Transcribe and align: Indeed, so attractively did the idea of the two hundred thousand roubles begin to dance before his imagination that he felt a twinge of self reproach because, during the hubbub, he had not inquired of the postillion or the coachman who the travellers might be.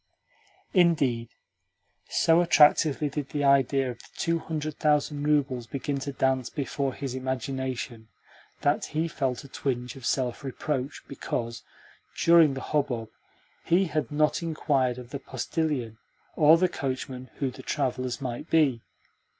Indeed, 0.73 1.29
so 2.09 2.41
attractively 2.41 3.07
did 3.07 3.29
the 3.29 3.43
idea 3.43 3.91
of 3.91 3.99
the 3.99 4.07
two 4.17 4.39
hundred 4.39 4.79
thousand 4.79 5.21
roubles 5.27 5.67
begin 5.67 5.99
to 5.99 6.11
dance 6.11 6.49
before 6.49 6.95
his 6.95 7.13
imagination 7.13 8.07
that 8.61 8.85
he 8.85 9.07
felt 9.07 9.43
a 9.43 9.47
twinge 9.47 9.95
of 9.95 10.07
self 10.07 10.43
reproach 10.43 11.03
because, 11.07 11.61
during 12.17 12.55
the 12.55 12.61
hubbub, 12.61 13.11
he 13.63 13.85
had 13.85 14.09
not 14.11 14.41
inquired 14.41 14.97
of 14.97 15.11
the 15.11 15.19
postillion 15.19 15.99
or 16.35 16.57
the 16.57 16.67
coachman 16.67 17.29
who 17.35 17.51
the 17.51 17.61
travellers 17.61 18.19
might 18.19 18.49
be. 18.49 18.81